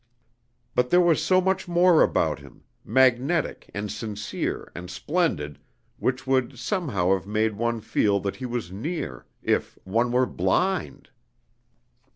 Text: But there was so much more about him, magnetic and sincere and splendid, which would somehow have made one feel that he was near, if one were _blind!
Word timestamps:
But 0.73 0.89
there 0.89 0.99
was 0.99 1.23
so 1.23 1.39
much 1.39 1.67
more 1.67 2.01
about 2.01 2.39
him, 2.39 2.63
magnetic 2.83 3.69
and 3.71 3.91
sincere 3.91 4.71
and 4.73 4.89
splendid, 4.89 5.59
which 5.99 6.25
would 6.25 6.57
somehow 6.57 7.13
have 7.13 7.27
made 7.27 7.53
one 7.55 7.81
feel 7.81 8.19
that 8.21 8.37
he 8.37 8.47
was 8.47 8.71
near, 8.71 9.27
if 9.43 9.77
one 9.83 10.11
were 10.11 10.25
_blind! 10.25 11.09